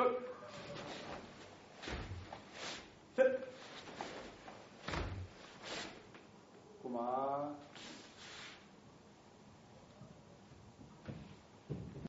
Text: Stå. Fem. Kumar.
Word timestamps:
Stå. 0.00 0.10
Fem. 3.16 3.26
Kumar. 6.82 7.54